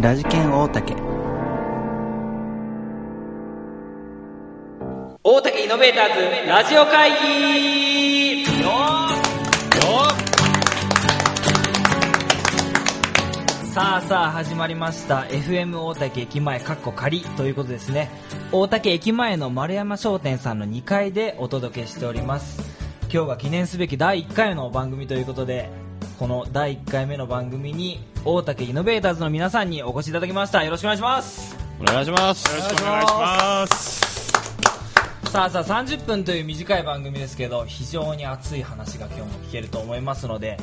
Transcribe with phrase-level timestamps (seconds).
[0.00, 0.94] ラジケン大竹。
[5.22, 8.46] 大竹イノベーターズラジオ会議。
[13.74, 15.24] さあさあ始まりました。
[15.24, 18.08] FM 大竹駅前かっこ仮ということですね。
[18.52, 22.62] 大竹駅前の丸山商店さんの2階でお届けしております。
[23.12, 25.68] 今日は記念すべき第1回の番組ということで
[26.20, 30.62] この第1回目の番組に大竹イノベーターズの皆さんにお越しいただきました。
[30.62, 31.56] よろしくお願いします。
[31.80, 32.46] お願いします。
[32.54, 34.00] よろしくお願いします。
[35.30, 40.58] さあさあ30分という短い番組ですけど非常に熱い話が今日も聞けると思いますので、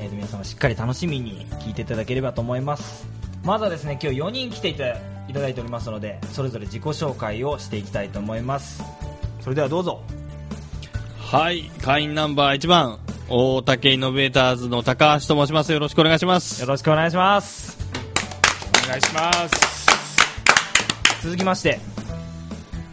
[0.00, 3.06] えーと皆様しっかり楽しみに聞いていただければと思います。
[3.44, 8.82] まずはですね今日4人来ていたいただいておりますのでそれぞれ自己紹介をしていきたいと思います。
[9.42, 10.02] それではどうぞ。
[11.20, 12.98] はい、会員ナンバー1番、
[13.30, 15.72] 大竹イノベーターズの高橋と申します。
[15.72, 16.60] よろしくお願いします。
[16.62, 17.76] よろしくお願いします
[18.84, 19.86] お願いします。
[21.22, 21.78] 続きまして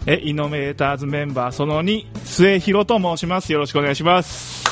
[0.08, 3.52] え、イノベーターズメンバーその2、末広と申します。
[3.54, 4.64] よろしくお願いします。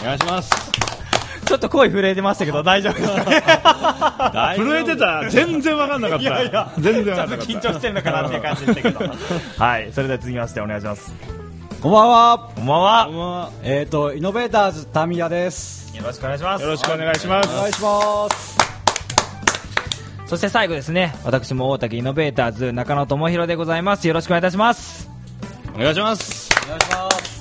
[0.00, 0.50] お願いします。
[1.44, 4.54] ちょっと声震えてましたけど大丈夫ですか？
[4.56, 5.28] 震えてた？
[5.30, 6.22] 全然わかんなかった。
[6.22, 7.44] いやいや全然ちょわかんなかった。
[7.44, 9.12] っと緊張してるのかなっていう感じでしたけど
[9.64, 11.37] はいそれでは続きましてお願いします
[11.80, 12.50] こんばんは。
[12.56, 15.96] こんばんはこんばんはえっ、と、イノベーターズタミヤです。
[15.96, 17.48] よろしくお願いしますよろしくお願いします。
[17.48, 18.58] お願いします。
[20.26, 25.08] そして最後ですね私も大竹イノベーターズ中野智弘でございますよろしくお願いいたします
[25.74, 26.50] お願いします。
[26.64, 27.38] お願いします。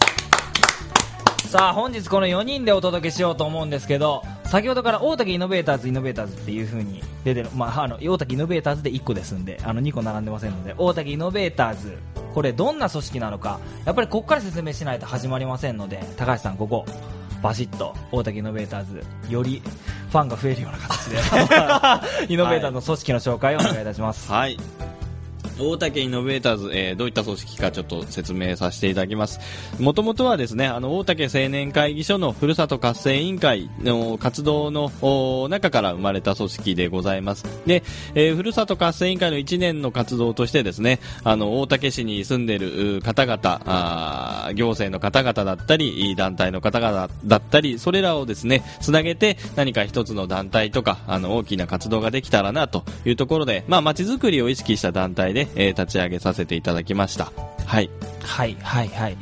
[1.49, 11.97] さあ本日この4人でお届けしようと思うんですけど先ほどから大竹イノベーターズイノベーターズっていう風に出てる、まあ、あの大竹イノベーターズで1個ですんであの2個並んでませんので大竹イノベーターズ
[12.33, 16.85] これどんな組織なのかやっぱりここから説明しないと始まりませんので高橋さんここ
[17.41, 19.61] バシッと大竹イノベーターズより
[20.09, 21.17] ファンが増えるような形で
[22.33, 24.57] イノベーターズの組織の紹介をお願いいたします、はい。
[25.59, 29.39] 大竹イノベーターズ、えーどういった組織かちょっと説明させていただきます。
[29.79, 34.91] もともとはですね、あの、大竹青年会議所のふるさと活性委員会の活動の
[35.49, 37.45] 中から生まれた組織でございます。
[37.65, 37.83] で、
[38.15, 57.31] えーふるさと活性委員会の1年の活動としてですね、あの、大竹市に住んでいる方々、あ行政の方々だったり、団体の方々だったり、それらをですね、つなげて何か一つの団体とか、あの、大きな活動ができたらなというところで、まあ、街づくりを意識した団体で、えー立ち上げさせていただきました。
[57.65, 57.89] はい。
[58.23, 59.17] はいはいはい、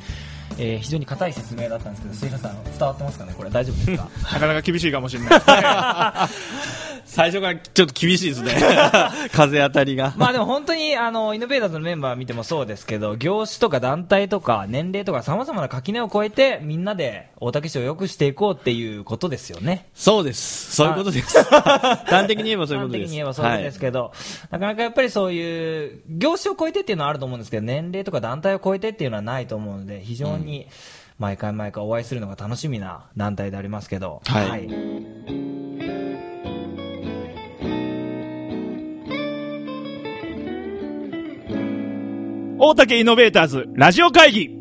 [0.57, 3.33] えー非常に硬い説明だったんですけど杉浦さん伝わってますかね？
[3.37, 4.09] これ大丈夫ですか？
[4.33, 5.41] なかなか厳しいかもしれない。
[7.05, 8.53] 最初からちょっと厳しいですね。
[9.31, 10.13] 風当たりが。
[10.17, 20.75] まあでも本当にあのイノベーターズのメンバー見てもそうですけど業種とか団体とか年齢とかさまざまな垣根を越えてみんなで大竹市を良くしていこうっていうことですよねそうです。
[20.75, 21.41] そういうことです。
[21.43, 23.09] 端的に言えばそういう端的ことです。
[23.11, 24.11] に言えばそうですけど、
[24.49, 30.44] なかなかやっぱりそういう業種を超えてっていうのはあると思うんですけど年齢とか団体を超えてっていうのはないと思うので非常に
[31.17, 34.67] 毎回毎回お会いするのが楽しみな団体でありますけど、はい。
[42.57, 44.54] 大竹イノベーターズラジオ会議。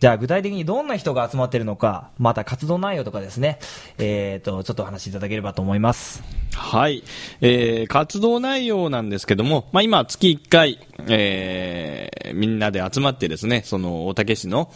[0.00, 3.58] じゃあ具体的にどんな人が集まっているのか、また活動内容とかですね、
[3.98, 6.22] えっ、と、ちょっとお話しいただければと思います。
[6.54, 7.04] はい。
[7.42, 14.72] えー、活動内容なんですけども、まあ、今、月1回、えー、みんなで集まってですね、その、大竹市の、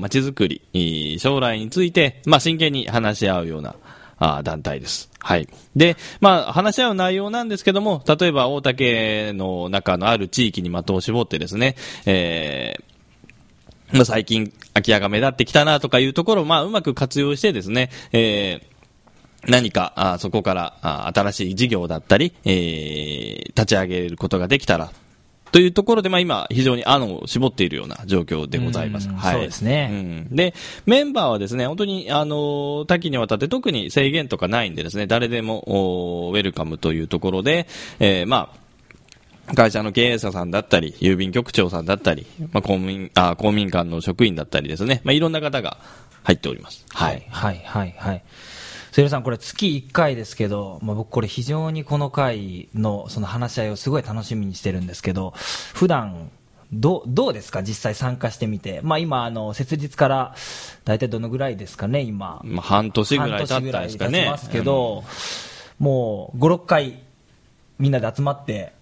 [0.00, 3.76] 街づくり、将来について、まあ、真剣に話し合うような、
[4.16, 5.10] あ団体です。
[5.18, 5.46] はい。
[5.76, 11.76] で、まあ、話し合う内容なんですけども、例えば大竹の中のある地域に的を絞ってですね、
[12.06, 12.93] えー、
[13.92, 18.74] まあ、最近空き家が目立ってきたなとかいうところを、まあ、うまく活用してですね、えー
[19.46, 24.90] 何か、あそこからあ新しい事業だったり、えー立ち上げることができたら、
[25.52, 29.08] というところで、まあ今、非常に案を絞っているような状況でございます。
[29.08, 29.34] うんはい。
[29.34, 29.94] そうですねう
[30.32, 30.52] んで、
[30.86, 37.68] メンバーはですね、本当に、あのー多岐にわたって特に制限とかないんでですね、誰でも、おウェルカムというところで、
[38.00, 38.63] えーまあ、
[39.54, 45.78] 会社の経営者さんだったり、郵便局長さんだったり、まあ、公民、あ、公民館の職員だったりですね、まあ、いろんな方が
[46.22, 46.84] 入っております。
[46.90, 47.26] はい。
[47.30, 48.22] はい、はい、はい。
[48.92, 55.34] セイさん、これ月1回ですけど、まあ、僕これ非常にこの回のその話し合いをすごい楽しみにしてるんですけど、
[55.74, 56.30] 普段、
[56.72, 57.62] どう、どうですか？
[57.62, 58.80] 実際参加してみて。
[58.82, 60.34] まあ今、あの、設立から、
[60.84, 62.40] 大体どのぐらいですかね今。
[62.44, 64.30] まあ、半年ぐらい経半年ぐったらい経ちですかね。
[64.30, 65.04] ますけど、
[65.78, 67.00] もう5、6回
[67.78, 68.72] みんなで集まって、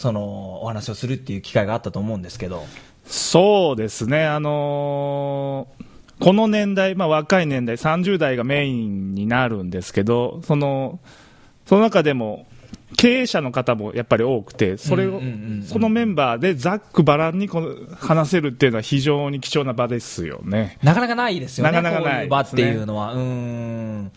[0.00, 2.64] そのお話をするっていう機会があったと思うんですけど、
[3.04, 5.84] そうですね、あのー
[6.20, 11.00] この年代、まあ、若い年代、30代がメインになるんですけど、その
[11.64, 12.46] その中でも
[12.96, 20.78] 経営者の方もやっぱり多くて、それを、のメンバーでざっくばらんにこの話せるっていうのは非常に貴重な場ですよね。
[20.82, 23.14] なかなかないですよね、なかなかないこういう場っていうのは。
[23.14, 24.12] うーん。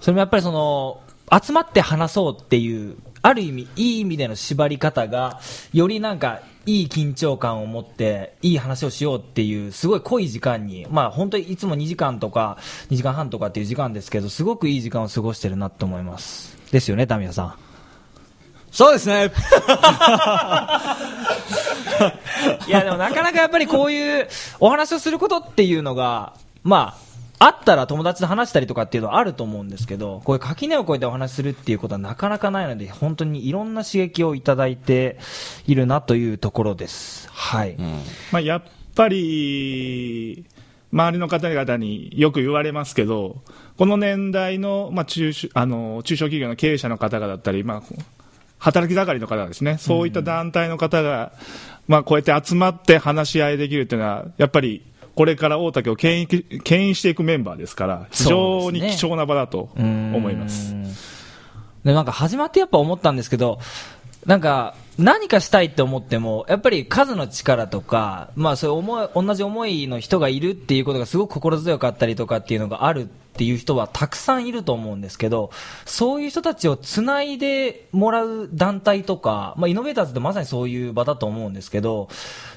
[0.00, 1.00] それもやっぱりその、
[1.42, 5.40] 集まって話そうっていう、ある意味、いい意味での縛り方が、
[5.72, 12.58] よりなんか、いい緊張感を持って、いい話をしようっていう、すごい濃い時間に、まあ本当にいつも2時間とか、
[12.90, 16.56] 2時間半とかっていう時間ですけど、すごくいい時間を過ごしてるなと思います。
[16.70, 17.54] ですよね、タミヤさん。
[18.70, 19.32] そうですね。
[22.68, 24.28] いや、でもなかなかやっぱりこういう
[24.60, 27.07] お話をすることっていうのが、まあ、
[27.40, 35.18] あったら友達と話したりとかっていうのはあると思うんですけど、こういう垣根を越えてお話しするっていうことはなかなかないので、本当にいろんな刺激をいただいて
[35.66, 37.28] いるなというところです。
[37.30, 37.76] はい。
[38.32, 38.62] まあ、やっ
[38.94, 40.44] ぱり、
[40.92, 43.42] 周りの方々によく言われますけど、
[43.76, 47.82] この年代の,、まあ、中小あの中小企業の経営者の方々だったり、まあ、
[48.58, 51.32] 働き盛りの方ですね、そういった団体の方が、
[51.86, 54.82] まあ、こうやって集まって話し合いできるっていうのは、やっぱり
[55.18, 60.74] これから大竹を牽引牽引していくメンバーですから、非常に貴重な場だと思います。
[60.74, 60.86] うん
[61.84, 63.58] でなんか始まってやっぱ思ったんですけど、
[64.26, 75.52] なんか何かしたいって思っても、やっぱり数の力とか、まあそういう思い、同じ思いの人がいるっていうことがすごく心強かったりとかっていうのがあるっていう人はたくさんいると思うんですけど、
[75.86, 82.08] そういう人たちをつないでもらう団体とか、まあイノベーターズってまさにそういう場だと思うんですけど、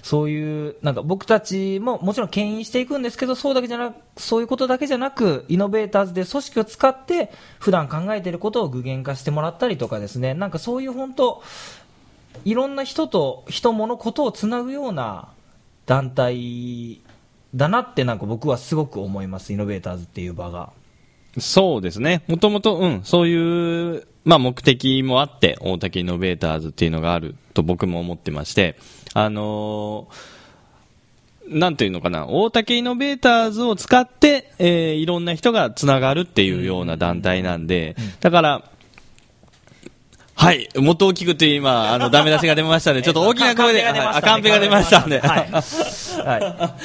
[0.02, 11.44] そういう、なんか僕たちももちろん牽引していくんですけど、そうだけじゃなくそういうことだけじゃなく、イノベーターズで組織を使って、普段考えていることを具現化してもらったりとかですね、なんかそういう本当、
[12.44, 15.28] いろんな人と人、物、ことをつなぐような
[15.86, 17.02] 団体
[17.56, 20.72] だなってなんか僕はすごく思います、イノベーターズっていう場が。
[21.40, 22.24] そうですね。
[22.28, 28.78] もともと、うん、そういう、まあ目的もあって、大竹イノベーターズっていうのがあると僕も思ってまして、
[29.14, 30.42] あのー
[31.48, 38.72] なんていうのかな、大竹イノベーターズを使って、えーいろんな人がつながるっていうような団体なんで、だから、
[40.42, 43.02] はい、もっと大きくって今、あの、ダメ出しが出ましたね。
[43.04, 43.84] ちょっと大きな声で、
[44.24, 45.20] カンペが出ましたんで。
[45.20, 45.50] はい。
[45.52, 45.62] は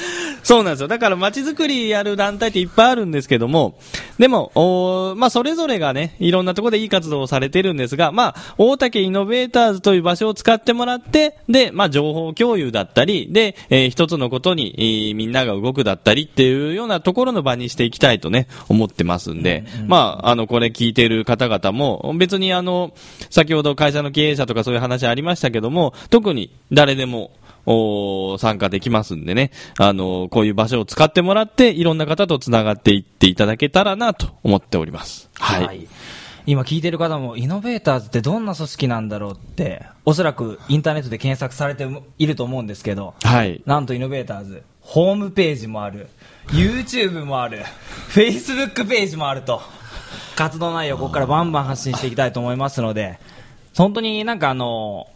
[0.47, 0.87] そうなんですよ。
[0.87, 3.77] だから街づくりやる団体っていっぱいあるんですけども、
[4.17, 22.93] でも、おーまあ、それぞれがね、いろんなところでいい活動をされてるんですが、まあ、大竹イノベーターズという場所を使ってもらって、で、まあ、情報共有だったり、で、えー一つのことに、えーみんなが動くだったりっていうようなところの場にしていきたいとね、思ってますんで、まあ、あの、これ聞いてる方々も、別にあの、
[23.29, 27.31] 先ほど会社の経営者とかそういう話ありましたけども、特に誰でも、
[27.69, 35.29] お参加できますんでね、あの、こういう場所を使ってもらって、いろんな方と繋がっていっていただけたらなと思っております。
[35.33, 35.87] はい。
[36.45, 41.85] 今聞いてる方も、イノベーターズってどんな組織なんだろうって、おそらくインターネットで検索されて
[42.17, 43.61] いると思うんですけど、はい。
[43.65, 46.07] なんとイノベーターズ、ホームページもある、
[46.47, 47.63] YouTube もある、
[48.07, 49.61] Facebook ページもあると、
[50.37, 53.19] 活動内容をここからバンバン発信していきたいと思いますので、
[53.75, 55.07] 本当になんかあの、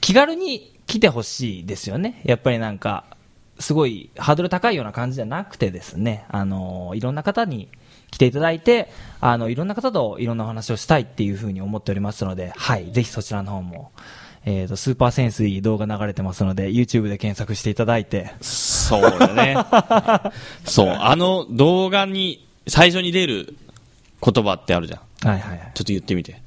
[0.00, 2.22] 気軽に来てほしいですよね。
[2.24, 3.04] やっぱりなんか、
[3.58, 7.68] すごいハードル高いような感じじゃなくてですね、あの、いろんな方に
[8.10, 8.90] 来ていただいて、
[9.20, 13.92] あの、いろんな方といろんなお話をしたいっていうふうに思っておりますので、はい、ぜひそちらの方も、
[14.46, 19.56] えっ、と、スーパー潜水動画流れてますので、YouTube で検索していただいて、そうだね。
[20.64, 23.54] そう、あの動画に最初に出る
[24.22, 25.28] 言葉ってあるじゃん。
[25.28, 25.70] はいはいはい。
[25.74, 26.40] ちょっと言ってみて。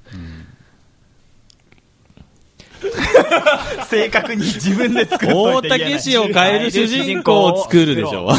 [3.89, 8.33] 正確に自分で作大竹市を変える主人公を作るでしょ。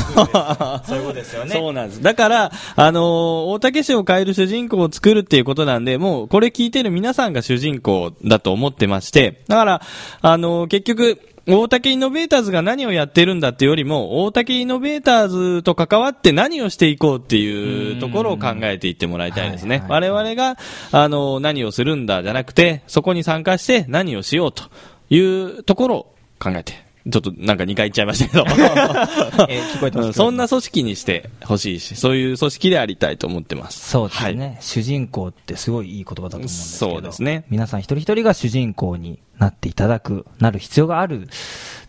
[0.86, 1.54] そういうことですよね。
[1.54, 2.02] そうなんです。
[2.02, 9.82] だから、あのー大竹市を変える主人公を作るっていうことなんで、もう、これ聞いてる皆さんが主人公だと思ってまして、だから、
[10.22, 11.18] あのー結局、
[11.56, 19.78] 大竹イノベーターズが何をやってるんだってよりも、大竹イノベーターズと関わって何をしていこうっていうところを考えていってもらいたいですね。
[19.78, 20.56] はい我々が、
[20.92, 24.64] あのー何をするんだじゃなくて、そこに参加して何をしようと
[25.08, 28.44] いうところを考えて、ちょっとなんか2回言っちゃいましたけど。
[29.48, 33.88] えー聞こえてますうんそんな組織にしてほしいし、そういう組織でありたいと思ってます。
[33.88, 41.28] そうですね、主人公ってすごいいい言葉だと思うんですけど、そうですね皆さん一人一人が主人公になっていただく、なる必要がある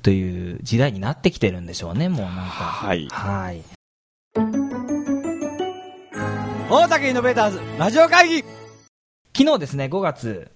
[0.01, 2.41] という時代になってきてるんでしょうね、もうなんか。
[2.41, 3.62] はいはい。
[6.70, 8.44] 大竹イノベーターズラジオ会議
[9.38, 10.51] 昨日ですね、5月、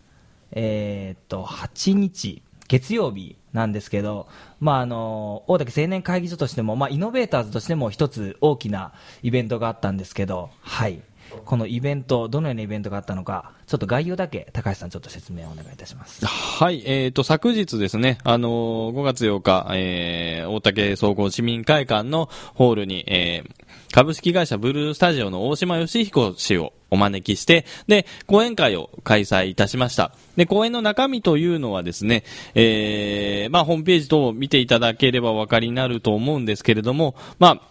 [0.52, 4.28] えーっと、8日、月曜日なんですけど、
[4.60, 8.92] まあ、あの、大竹青年会議所としても、まあ、イノベーターズとしても一つ大きな
[9.24, 11.02] イベントがあったんですけど、はい。
[11.46, 16.26] このイベント、どのようなイベントがあったのか、ちょっと概要だけ、高橋さん、ちょっと説明をお願いいたします。
[16.26, 30.12] はい、えー、と、昨日ですね、あのー5月8日、えー、大竹総合市民会館のホールに、えー、株式会社ブルースタジオの大島義彦氏をお招きして、で、講演会を開催いたしました。
[30.38, 37.62] で、講演の中身というのはですね、えー、まあ、ホームページ等を見ていただければお分かりになると思うんですけれども、まあ、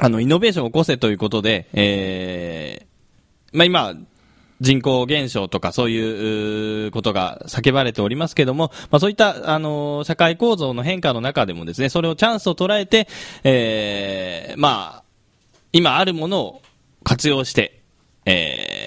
[0.00, 3.94] あの、イノベーションを起こせということで、えー、まあ、今、
[4.60, 13.08] 人口減少とかそういうことが叫ばれておりますけども、まあそういった、あの社会構造の変化の中でもですね、それをチャンスを捉えて、
[13.42, 15.04] えー、まあ、
[15.72, 16.62] 今あるものを
[17.02, 17.82] 活用して、
[18.26, 18.83] えー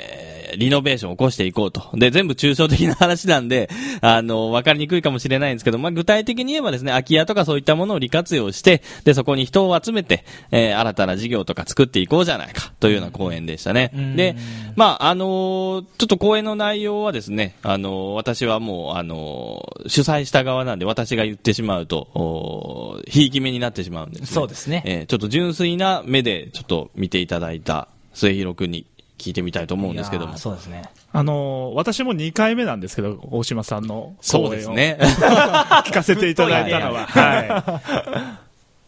[0.56, 1.90] リノベーションを起こしていこうと。
[1.94, 3.70] で、全部抽象的な話なんで、
[4.02, 13.92] あの、わかりにくいかもしれないんですけど、まあ、具体的に言えばですね、空き家とかそういったものを利活用して、で、そこに人を集めて、えー新たな事業とか作っていこうじゃないか、というような講演でしたね。
[14.16, 14.36] で、
[14.76, 24.28] まあ、あのーちょっと講演の内容はですね、あのー私はもう、あのー主催した側なんで、私が言ってしまうと、ひいき目になってしまうんです、ね。
[24.28, 28.86] そうですねえーちょっと純粋な目で、ちょっと見ていただいた末広くんに
[29.18, 30.38] 聞いてみたいと思うんですけども。
[30.38, 30.84] そうですね。
[31.12, 34.98] あのー私も2回目なんですけど、大島さんのそう講演をですね。
[35.86, 37.06] 聞かせていただいたのは。
[37.08, 38.48] はい。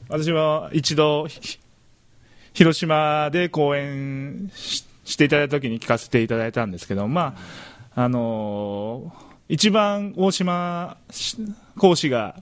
[0.09, 1.59] 私は一度、ひ
[2.53, 7.35] 広島で講演ししていただいた時に聞かせていただいたんですけど、ま
[7.95, 11.35] あ、あのー一番大島し
[11.75, 12.35] 講師が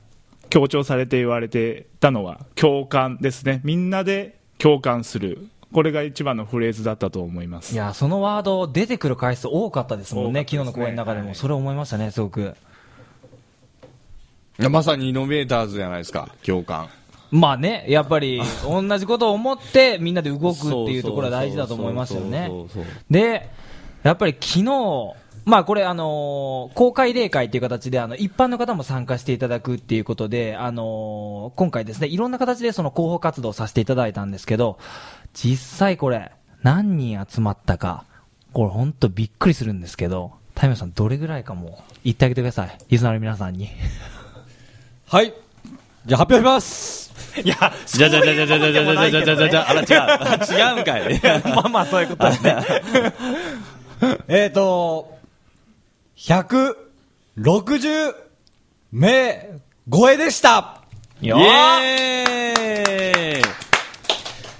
[0.50, 3.62] 強調されて言われてたのは共感ですね。
[3.64, 5.48] みんなで共感する。
[5.74, 7.74] これが一番のフレーズだったと思います。
[7.74, 12.56] いやーそのワード出てくる回数多かったですもんね、ね昨日の講演の中でも、はいそれ思いましたね、すごく。
[14.60, 16.90] いやまさにイノベーターズじゃないですか、共感。
[17.30, 22.50] まあね、やっぱり 同じことを思ってみんなで動くっていうところは大事だと思いますよね
[23.10, 23.50] で、
[24.04, 25.14] やっぱり昨日、
[25.48, 34.78] まあこれあのー公開例会っていう形であの一般の方も参加していただくっていうことで、あのー今回ですね、いろんな形でその広報活動をさせていただいたんですけど、
[35.34, 38.04] 実際これ何人集まったか、
[38.52, 42.78] これ本当びっくりするんですけど、タイムさんどれぐらいかもう言ってあげてください。
[42.90, 43.70] リスナーの皆さんに。
[45.08, 45.34] はい。
[46.06, 47.14] じゃあ発表します。
[47.42, 49.88] いや、じゃじゃじゃじゃじゃじゃじゃじゃじゃじゃじゃあら違う。
[50.76, 51.22] 違うんかい。
[51.56, 52.58] まあまあそういうことですね。
[54.28, 55.17] えーと、
[56.18, 58.16] 160
[58.92, 60.82] 名超えでした。
[61.22, 63.42] イよエーイ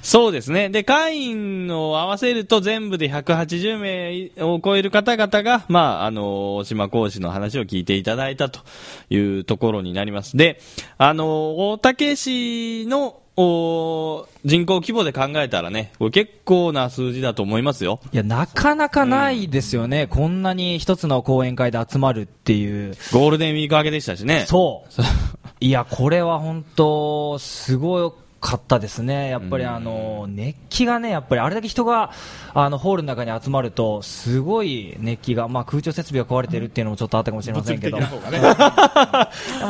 [0.04, 0.70] そうですね。
[0.70, 8.62] で、会員を合わせると全部で180名を超える方々が、まあ、あの、大島講師の話を聞いていただいたと
[9.10, 10.38] いうところになります。
[10.38, 10.62] で、
[10.98, 18.00] あの、大竹市の、お人口規模で考えたらね、これ結構な数字だと思いますよ。
[18.12, 20.08] いや、なかなかないですよね。
[20.08, 22.96] こんなに一つの講演会で集まるっていう。
[23.14, 24.46] ゴールデンウィーク明けでしたしね。
[24.48, 25.02] そう。
[25.62, 29.30] いや、これは本当、すごかったですね。
[29.30, 32.12] やっぱりあの、熱気がね、やっぱりあれだけ人が、
[32.56, 38.00] あの、ホールの中に集まると、すごい熱気が、まあ空調設備が壊れてるっていうのもちょっとあったかもしれませんけど。
[38.02, 38.08] ま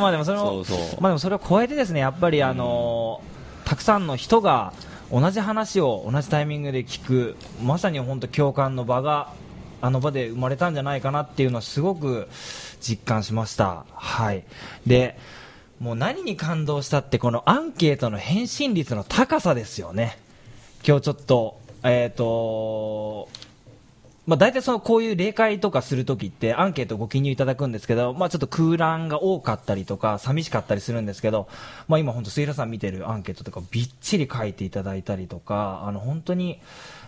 [0.08, 0.32] あでもそ
[1.28, 3.20] れを超えてですねやっぱりあの
[3.68, 4.72] たくさんの人が
[5.12, 9.34] 同じ話を同じタイミングで聞くまさに本当共感の場が
[9.82, 12.28] あの場で生まれたんじゃないかなっていうのはすごく
[12.80, 13.84] 実感しました。
[13.92, 14.44] はい。
[14.86, 15.18] で
[15.80, 20.18] もう何に感動したってこのアンケートの返信率の高さですよね。
[20.82, 23.28] 今日ちょっとえっ、と
[24.28, 31.48] まあ、大体そのこういう例会とかするときってアンケートご記入いただくんですけど、まあ、ちょっと空欄が多かったりとか寂しかったりするんですけど、
[31.88, 36.60] まあ、今本当杉浦さん見てるアンケートとかびっちり書いていただいたりとかあの本当に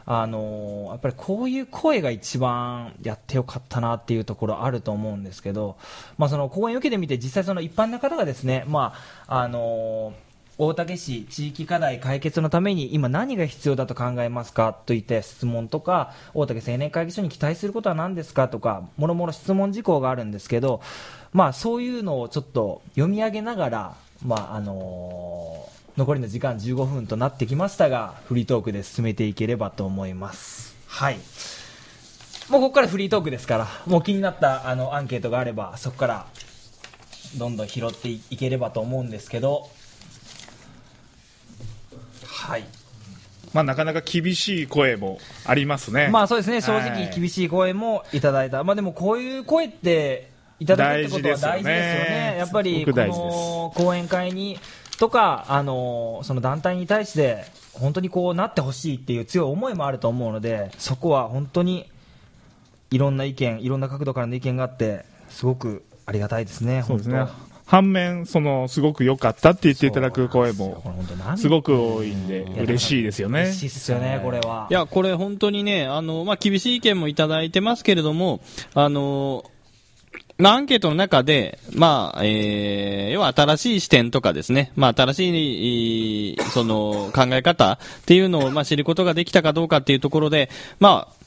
[0.07, 5.77] あのやっぱりこういう声が一番やってよかったなっていうところあると思うんですけど、
[6.17, 8.95] まあ、その講演を受けてみて実際その一般の方がですね、ま
[9.27, 10.15] ああの
[10.63, 20.83] 大竹市地域課題解決のために今何が必要だと考えますかといった質問とか大竹青年会議所に期待することは何ですかとかもろもろ質問事項があるんですけど、
[21.33, 30.75] まあ、そういうのをちょっと読み上げながら、まああのー残りの時間15分となってきましたがフリートークで進めていければと思います。
[30.87, 31.19] はい
[32.49, 36.27] もうここからフリートークですからもう気になったあのアンケートがあればそこから
[37.37, 39.69] どんどん拾っていければと思うんですけど
[42.51, 42.65] はい。
[43.53, 46.09] まあ、なかなか厳しい声もありますね。
[46.09, 46.61] まあそうですね。
[46.61, 47.11] 正は直い。
[47.15, 52.27] 厳しい声もいただいた、まあでもこういう声っていただくってことは大事ですよね。
[52.27, 52.37] よね。
[52.39, 54.59] やっぱりこの講演会に
[54.99, 61.91] とか、あのその団体に対して本当にこうなってほしいっていう強い思いもあると思うのでそこは本当に
[62.91, 67.19] いろんな意見いろんな角度からの意見があってすごくありがたいですね、そうですね。
[67.19, 67.50] 本当。
[67.71, 70.83] 反面、その、すごく良かったって言っていただく声も
[71.37, 73.43] すごく多いんで、嬉しいですよね。
[73.43, 74.67] 嬉しいっすよね、これは。
[74.69, 78.41] いや、これ本当にね、あの、まあ、厳しい意見もいただいてますけれども、
[78.75, 79.45] あの、
[80.37, 90.51] まあ、アンケートの中で、まあ、えー、要は新しい視点とかですね、まあ、新しい、その、考え方っていうのを、まあ、知ることができたかどうかっていうところで、
[90.81, 91.20] まあ、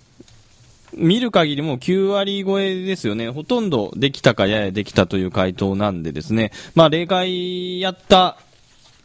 [0.98, 3.30] 見る限りもう9割超えですよね。
[3.30, 6.52] ほとんどできたかややできたという回答なんでですね。
[6.76, 8.38] まあ、例外やった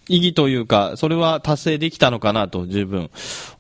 [0.09, 3.11] 意義というか、それは達成できたのかなと十分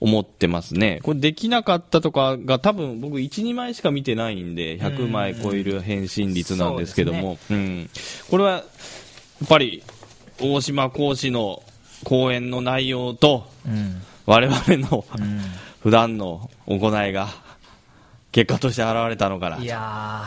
[0.00, 1.00] 思ってますね。
[1.02, 7.90] これできなかったとかが多分僕1、2枚しか見てないんで、100枚超える返信率なんですけども、うん。
[8.30, 8.58] これは、や
[9.44, 9.82] っぱり、
[10.40, 11.62] 大島講師の
[12.04, 15.40] 講演の内容と、うん我々のうん
[15.80, 17.28] 普段の行いが、
[18.32, 19.58] 結果として現れたのかな。
[19.58, 20.24] いや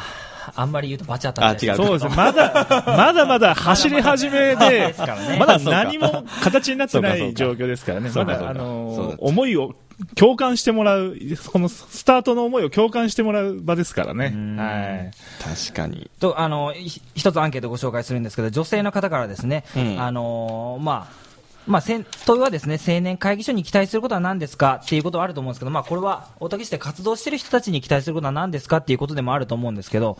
[0.48, 2.15] ー、あんまり言うとバチ当たあ違うっちゃうそうですね。
[2.15, 8.12] まだ、まだまだ走り始めでですからね、まだ何も形になってない状況ですからね。
[8.13, 9.75] まだ、あのだ、思いを
[10.15, 11.15] 共感してもらう、
[11.51, 14.34] このスタートの思いを共感してもらう場ですからね。
[14.58, 15.12] はい。
[15.43, 16.10] 確かに。
[16.20, 21.31] とあのひ一つアンケートをご紹介するんですけど、女性の方からですね、うんあのーまあ
[21.68, 21.82] まあ、
[22.25, 24.82] 問いはですね青年会議所に期待することは何ですか？
[24.84, 28.77] っていうことはあると思うんですけど、まあ、これは大竹市で活動している人たちに期待することは何ですか？
[28.77, 30.18] っていうことでもあると思うんですけど、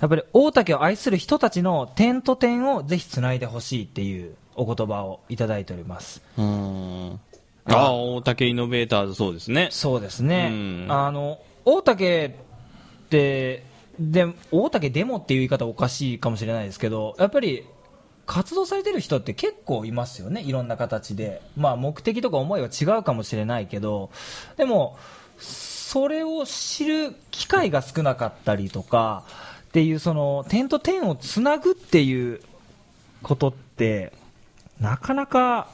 [0.00, 6.22] やっぱり大竹を愛する人たちの点と点をぜひつないでほしいっていうお言葉をいただいております。
[6.36, 7.20] うーん。
[7.64, 9.68] ああ、大竹イノベーターズそうですね。
[9.70, 13.64] そうですね、うんあの大竹って
[14.00, 17.64] で、大竹デモっていう言い方おかしいかもしれないですけど、やっぱり
[18.26, 24.10] 活動されてる人って結構いますよね、いろんな形で、まあ、目的とか思いは違うかもしれないけど、
[24.56, 24.96] でも、
[25.38, 29.24] それを知る機会が少なかったりとか
[29.68, 32.40] っていう、その点と点をつなぐっていう
[33.22, 34.12] ことって、
[34.80, 35.68] なかなか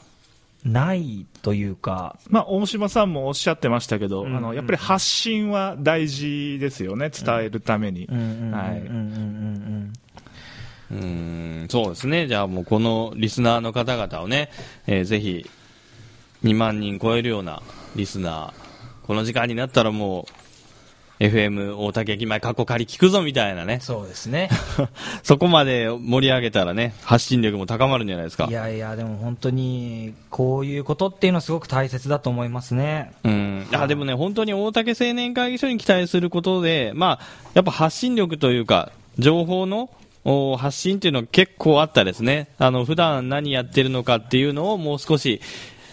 [0.65, 8.09] ないというか、まあ、大島さんもおっしゃってましたけど、うんあの、やっぱり発信は大事ですよね、伝えるために。
[10.91, 12.27] うんそうですね。
[12.29, 14.51] じゃあもうこのリスナーの方々をね、
[14.87, 15.49] えーぜひ、
[16.45, 17.63] 2万人超えるような
[17.97, 20.33] リスナー、この時間になったらもう、
[21.21, 23.81] FM 大竹駅前過去借り聞くぞみたいなね。
[23.83, 24.49] そうですね。
[25.25, 28.53] そこまで盛り上げたらね、発信力も高まるんじゃないですかい。
[28.53, 33.13] やいや、でも本当に、こういうことっていうのはすごく大切だと思いますね。
[33.25, 33.67] うん。
[33.73, 39.91] あ、でもね、本当に大竹青年会議所に期待することで、まあ、やっぱ発信力というか、情報のお
[40.25, 42.49] 発信っていうのは結構あったですね。
[42.59, 45.41] あの、普段何やってるのかっていうのをもう少し、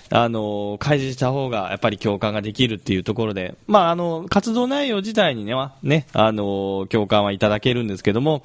[0.09, 8.43] あの、開示した方がやっぱり共感ができるっていうところで、まあ、あの、活動内容自体にね、はね、あの、共感はいただけるんですけども、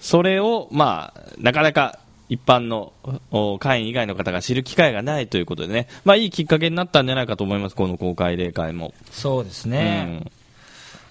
[0.00, 2.92] それを、まあ、なかなか一般の
[3.30, 8.94] お会員以外の方が知る機会がないということでね、まあ、いいきっかけになったんじゃないかと思います、この公開例会も。
[9.10, 10.24] そうですね。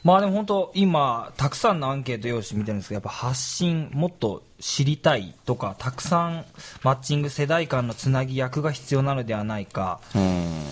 [0.04, 6.46] まあでも本当、今、たくさんのアンケート用紙見てるんですけど、やっぱ発信、もっと知りたいとか、たくさん
[6.84, 10.66] マッチング世代間のつなぎ役が必要なのではないか、うん。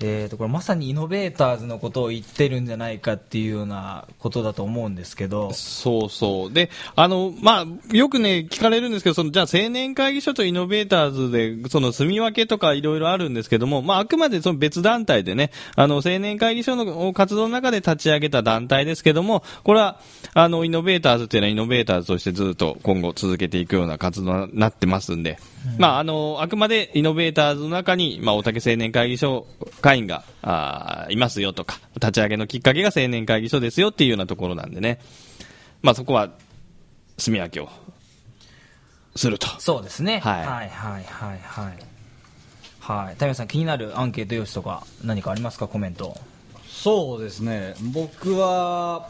[0.00, 6.52] えー、とこれまさにイノベーターズのことを言ってるんじゃないかっていうようなことだと思うんですけど、そうそう。
[6.52, 20.00] で、あの、まあ、よくね、聞かれるんですけど、その、じゃあ青年会議所とイノベーターズで、その住み分けとかいろいろあるんですけども、まあ、あくまでその別団体でね、あの、青年会議所の活動の中で立ち上げた団体ですけども、これは、
[20.34, 25.38] あの、イノベーターズっていうのはイノベーターズとしてずっと今後続けていくような活動になってますんで、
[25.76, 29.46] まあ、あの、あくまでイノベーターズの中に、まあ、大竹青年会議所
[29.88, 35.00] 会員が、あーいますよとか、立ち上げのきっかけが青年会議所ですよっていうようなところなんでね。
[35.80, 36.28] まあそこは、
[37.16, 37.68] 住み分けを
[39.16, 39.48] すると。
[39.60, 40.20] そうですね。
[40.20, 41.78] はいはいはいはいはい。
[42.80, 43.16] はい。
[43.16, 45.68] タミヤさん気になるアンケート用紙とか何かありますか？
[45.68, 46.16] コメント。
[46.68, 49.08] そうですね僕は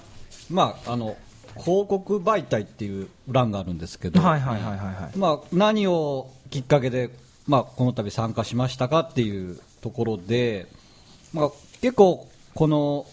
[0.51, 1.17] まああの
[1.57, 5.19] 広告媒体っていう欄があるんですけど、はいはいはいはいはい。
[5.19, 7.11] まあ、何をきっかけで、
[7.47, 10.67] まあ、この度参加しましたかっていうところで、
[11.33, 13.07] まあ、結構この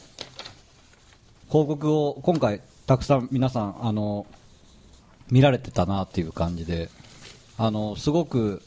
[1.50, 4.26] 広告を今回たくさん皆さんあの
[5.32, 6.90] 見られてたなっていう感じで
[7.58, 8.62] あのすごく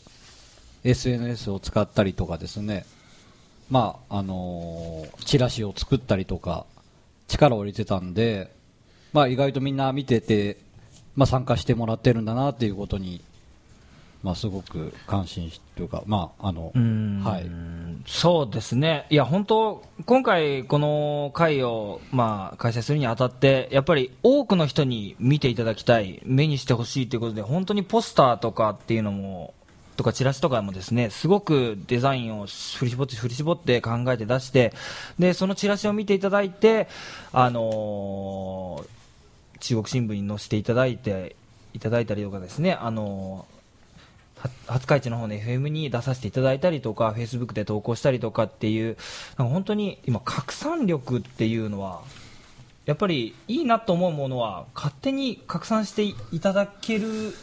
[0.84, 2.87] SNS を使ったりとかですね
[3.70, 6.66] まああのチラシを作ったりとか
[7.26, 8.50] 力を入れてたんで、
[9.12, 10.56] まあ、意外とみんな見てて、
[11.14, 13.20] まあ、参加してもらってるんだなっていうことに
[14.22, 17.46] まあ、すごく関心というか、まあ、あの、うんはい。
[18.07, 29.54] そうですね、いや、本当、今回、この会を、まあ、開催するにあたって、やっぱり多くの人に見ていただきたい、目にしてほしいということで、本当にポスターとかっていうのも、
[29.96, 34.72] とかチラシとかもですね、すごくデザインを振り絞って振り絞って考えて出して、
[35.18, 36.88] で、そのチラシを見ていただいて、
[37.33, 38.88] あのー
[39.61, 41.35] 中国新聞に載せていただいて、
[41.74, 43.58] いただいたりとかですね、あのーは
[44.68, 48.96] 廿日市の方の FM に出させていただいたりとか、フェイスブックで投稿したりとかっていう、
[49.37, 52.03] なんか本当に今、拡散力っていうのは、
[52.87, 57.35] やっぱりいいなと思うものは、勝手に拡散していただける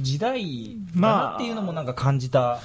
[0.00, 2.60] 時代だなっていうのもなんか感じた。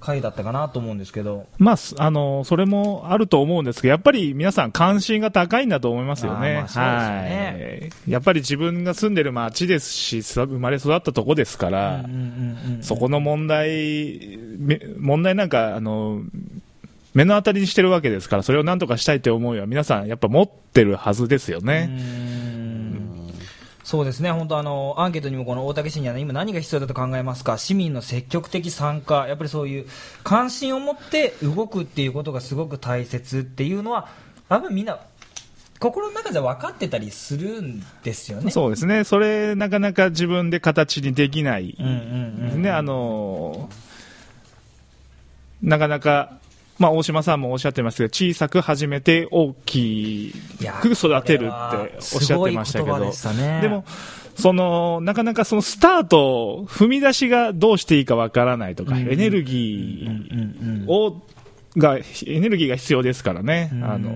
[0.00, 6.48] 回だったかなと思うんですけど、まあ、すあの、それもあると思うんですけど、やっぱり皆さん関心が高いんだと思いますよね。
[6.48, 8.12] あーまあそうですよはい。
[8.12, 12.04] やっぱり自分が住んでる町ですし、さ生まれ育ったとこですから、
[12.80, 16.22] そこの問題、め問題なんか、あの、
[17.14, 22.39] 目の当たりにしてるわけですから、それをなんとかしたいという思いは皆さんやっぱ持ってるはずですよね。
[23.90, 29.86] そうですね、本当あの、アンケートにもこの大竹市には、ね、今何が必要だと考えますか、市民の積極的参加、やっぱりそういう
[30.22, 34.06] 関心を持って動くっていうことがすごく大切っていうのは、
[34.48, 35.00] 多分みんな、
[35.80, 38.52] 心の中で分かってたりするんですよね。
[38.52, 39.02] そうですね。
[39.02, 42.70] それ、なかなか自分で形にできないね。
[42.70, 43.68] あの、
[45.62, 46.38] なかなか、
[46.80, 50.34] まあ、大島さんもおっしゃってましたけど、小さく始めて大き
[50.80, 53.60] く育てるっておっしゃってましたけどでね。
[53.60, 53.84] でも、
[54.34, 59.12] その、なかなかそのスタート、踏み出しがどうしていいかわからないとか、うん。
[59.12, 61.20] エネルギーを、
[61.76, 63.68] が、エネルギーが必要ですからね。
[63.74, 63.84] うん。
[63.84, 64.10] あの、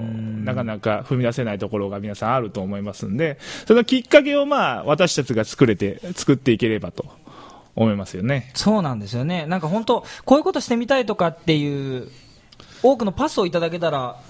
[0.44, 7.04] なかなか踏み出せないところが皆さんあると思いますんで、そのきっかけをまあ、私たちが作れて、作っていければと
[7.76, 8.50] 思いますよね。
[8.54, 12.08] そうなんですよね、なんか本当、こういうことしてみたいとかっていう、
[12.84, 14.20] 多くのパスをいただけたら、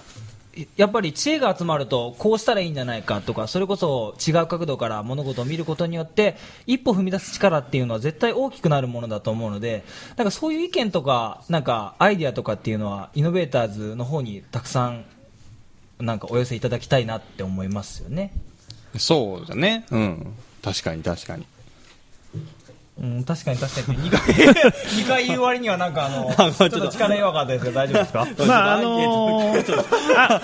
[0.77, 9.83] やっぱり知恵が集まると、こうしたらいいんじゃないかとか、それこそ違う角度から物事を見ることによって、一歩踏み出す力っていうのは絶対大きくなるものだと思うので、
[10.15, 15.03] なんかそういう意見とか、なんかアイディアとかっていうのは、イノベーターズの方にたくさん、
[15.99, 18.31] なんかお寄せいただきたいなって思いますよね。
[18.97, 19.85] そうだね。
[19.91, 20.33] うん。
[20.63, 21.45] 確かに確かに。
[23.05, 23.97] うん、確かに確かに。
[24.09, 26.87] 2回、二回言う割にはなんかあの、ちょっと。
[26.89, 28.45] 力弱かったですけど大丈夫ですか？
[28.47, 29.85] まあ、あのー
[30.17, 30.41] あ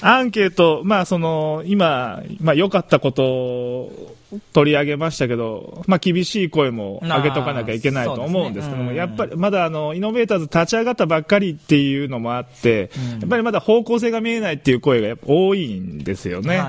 [0.00, 4.14] アンケート、まあ、その、今、まあ、良かったことを
[4.52, 16.60] 取り上げましたけど、まあ、厳しい声も上げとかなきゃいけないと思うんですけども、ねうんやっぱり、まだ、あの、イノベーターズ立ち上がったばっかりっていうのもあって、うんやっぱりまだ方向性が見えないっていう声がやっぱ多いんですよね。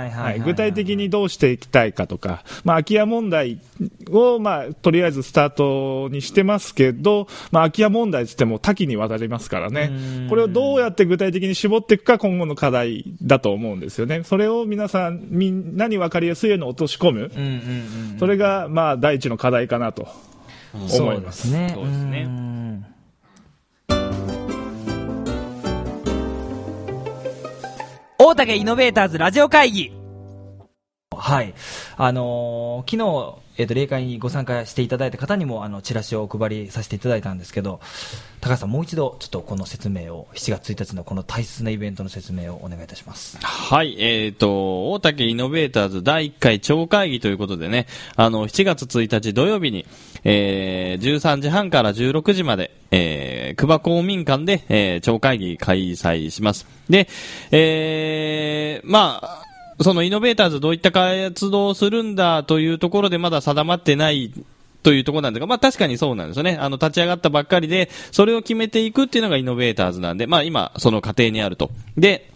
[0.46, 3.60] 具体的にどうしていきたいかとか、まあ、空き家問題
[4.12, 10.30] を、まあ、とりあえずスタートにしてますけど、まあ、空き家問題つっても多岐にわたりますからねうん。
[10.30, 14.24] これをどうやって具体的に絞っていくか今後の課題だと思うんですよね。
[14.24, 17.32] それを皆さん、みんなに分かりやすいように落とし込む。
[17.60, 18.20] うんうんうん。
[18.20, 20.08] それが、まあ、第一の課題かなと
[20.74, 21.52] 思います。
[21.52, 21.72] ね。
[21.74, 22.86] そうですねん
[28.18, 29.92] 大竹イノベーターズラジオ会議
[31.16, 31.54] はい。
[31.98, 37.80] あのー昨日、えっ、と、例会にご参加していただいた方にも、あの、チラシをお配りさせていただいたんですけど、
[38.42, 43.38] 高橋さん、もう一度、ちょっとこの説明を、7月1日のこの大切なイベントの説明をお願いいたします。
[43.42, 49.86] はい、えっ、と、大竹イノベーターズ第1回超会議ということでね、あの、7月1日土曜日に、
[50.24, 56.66] えー、13時半から16時まで、えー、久保公民館で、えー、超会議開催します。
[56.90, 57.08] で、
[57.52, 64.32] えー、まあ、そのイノベーターズどういった活動をするんだというところでまだ定まってない
[64.84, 66.58] というところなんですが、まあ確かにそうなんですよね。
[66.60, 71.72] あの、立ち上がったばっかりで、それを決めていくっていうのがイノベーターズなんで、まあ今、その過程にあると。
[71.98, 72.33] で、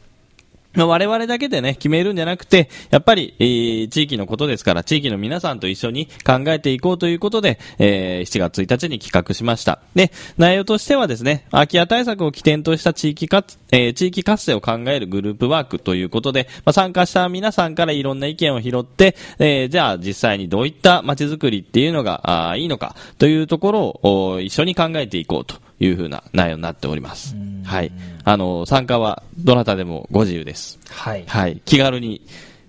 [0.85, 9.79] 我々だけでね、決めるんじゃなくて、やっぱり、えー地域のことですから、地域の皆さんと一緒に考えていこうということで、えー7月1日に企画しました。
[9.95, 27.35] で、内容としてはですね、空き家対策を起点とした地域活、えー地域活性を考えるグループワークということで、まあ、参加した皆さんからいろんな意見を拾って、えーじゃあ実際にどういった街づくりっていうのがあーいいのかというところをお一緒に考えていこうというふうな内容になっております。
[27.63, 27.91] はい。
[28.29, 30.77] あの、参加はどなたでもご自由です。
[30.89, 31.23] はい。
[31.25, 31.61] はい。
[31.63, 32.21] 気軽に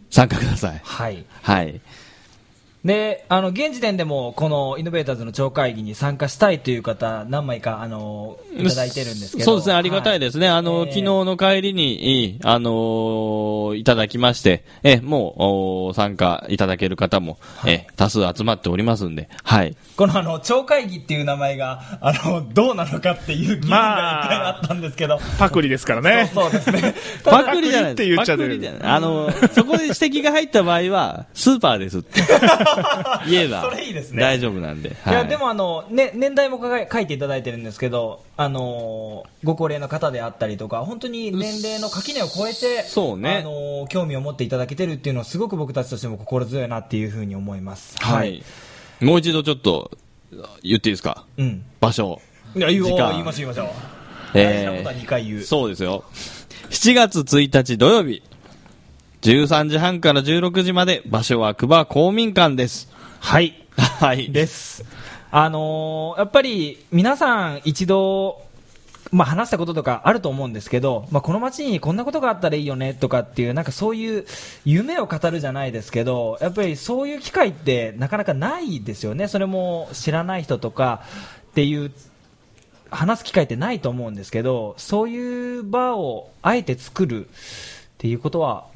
[0.09, 0.81] 参加ください。
[0.85, 1.25] はい。
[1.43, 1.81] はい。
[2.85, 9.45] で、あの、現時点でも、このイノベーターズの超会議に参加したいという方、何枚か、あの、いただいてるんですけど。
[9.45, 10.49] そうですね、ありがたいですね。
[10.49, 19.77] あの、えー昨日の帰りに、あのーいただきまして、え、もう、お参加いただける方も、え、多数集まっておりますんで、はい。
[19.97, 25.19] このあの、超会議っていう名前が、あの、どうなのかっていう議論が一回あったんですけど。
[25.39, 26.31] パクリですからね。
[26.33, 26.95] そうそうですね。
[27.25, 32.21] パクリじゃないパクリって言っちゃってるあの、そこで指摘が入った場合は、スーパーですって
[33.29, 34.91] 言えば、それいいですね大丈夫なんで。
[34.91, 47.95] いや、でもあの、ね、年代も書いていただいてるんですけど、あのーご高齢の方であったりとか、本当に年齢の垣根を超えて、そうねあのー興味を持っていただけてるっていうのは、すごく僕たちとしても心強いなっていうふうに思います。
[48.01, 48.43] はい。
[49.01, 49.91] もう一度ちょっと、
[50.63, 51.25] 言っていいですか？
[51.37, 51.65] うん。
[51.81, 52.21] 場所。
[52.57, 53.67] いや、言言いましょう、言いましょう。
[54.35, 55.43] えー大事なことは2回言う。
[55.43, 56.05] そうですよ。
[56.71, 58.23] 7月1日土曜日、
[59.23, 62.89] 13時半から16時まで、場所は久保公民館です。
[63.19, 63.67] はい。
[63.77, 64.31] はい。
[64.31, 64.85] です。
[65.31, 68.41] あのーやっぱり皆さん一度、
[69.11, 74.25] まあ、話したこととかあると思うんですけど、まあ、この街にこんなことがあったらいいよねとかっていう、なんかそういう
[74.65, 79.27] 夢を語るじゃないですけど、やっぱりそういう機会ってなかなかないですよね。
[79.27, 81.03] それも知らない人とか
[81.51, 81.91] っていう
[82.91, 87.31] 話す機会ってないと思うんですけど、そういう場をあえて作るっ
[87.99, 88.67] ていうことは、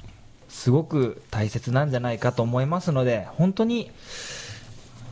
[0.52, 3.90] すごく大切なんじゃないかと思いますので、本当に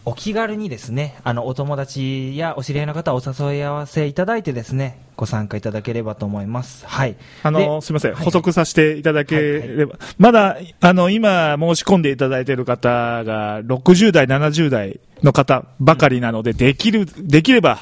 [0.04, 6.86] お気軽にですね、あの、お友達やお知り合いの方をお誘い合わせいただいてですね、ご参加いただければと思います。
[6.86, 7.16] はい。
[7.42, 17.80] あの、ですみません、はい補足させていただければ、まだ、あの、今申し込んでいただいている方が、60代、70代の方ばかりなので、できる、できれば、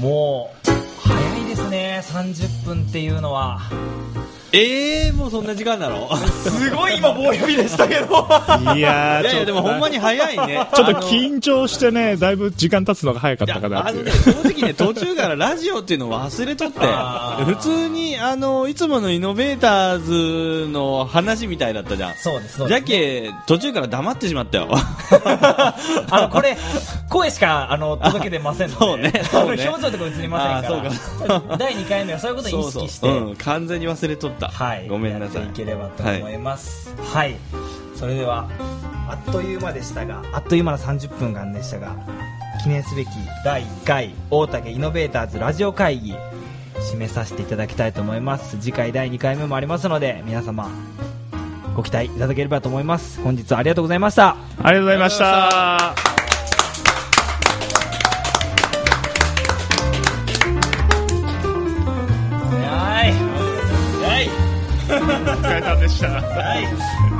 [0.00, 0.70] もう、
[1.06, 3.60] 早いですね、30分っていうのは。
[4.52, 6.14] ええー、もうそんな時間なの？
[6.16, 8.26] すごい今棒読みでしたけど。
[8.76, 10.66] いやーいやでもほんまに早いね。
[10.74, 14.12] ちょっと緊張してね、だいぶ時間経つのが早かったかなっていうあのね、。
[14.12, 16.80] 正直ね、途中からラジオっていうのを忘れとって、
[17.44, 22.14] 普通に、あの、いつものイノベーターズの話みたいだったじゃん。
[22.16, 22.82] そうです、そうじゃ。
[22.82, 24.68] け、途中から黙ってしまったよ。
[24.72, 25.74] あ
[26.12, 26.56] の、これ、
[27.08, 28.80] 声しか、あの、届けてませんので。
[28.80, 31.36] そうねそうね表情とか映りませんから。
[31.36, 34.39] あそう第2回目はそういうことを意識して、うん、完全に忘れとった。
[34.48, 34.88] はい。
[34.88, 36.94] ごめんなさいやっていければと思います。
[37.12, 37.36] はい。
[37.94, 38.48] それでは、
[39.08, 41.94] あっという間でしたが、あっという間の30分間でしたが、
[42.62, 43.08] 記念すべき
[43.44, 46.14] 第1回、大竹イノベーターズラジオ会議、
[46.92, 48.58] 締めさせていただきたいと思います。
[48.58, 50.68] 次回第2回目もありますので、皆様、
[51.74, 53.20] ご期待いただければと思います。
[53.22, 54.30] 本日はありがとうございました。
[54.30, 56.09] ありがとうございました。
[66.08, 67.19] は